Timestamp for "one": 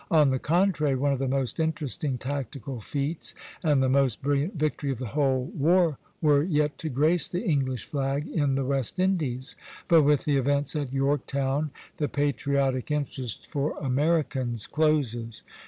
0.95-1.13